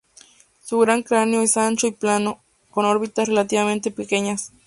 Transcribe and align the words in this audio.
Su 0.63 0.79
gran 0.79 1.03
cráneo 1.03 1.43
es 1.43 1.57
ancho 1.57 1.85
y 1.85 1.91
plano, 1.91 2.41
con 2.71 2.85
órbitas 2.85 3.27
relativamente 3.27 3.91
pequeña. 3.91 4.35